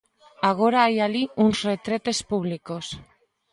Agora 0.49 0.79
hai 0.85 0.95
alí 1.05 1.23
uns 1.45 1.57
retretes 1.69 2.17
públicos. 2.31 2.85